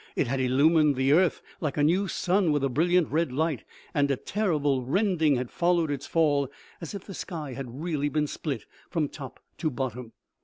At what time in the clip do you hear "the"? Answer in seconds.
0.95-1.11, 7.05-7.13